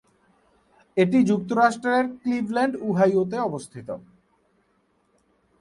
[0.97, 3.89] এটি যুক্তরাষ্ট্রের ক্লিভল্যান্ড, ওহাইওতে অবস্থিত।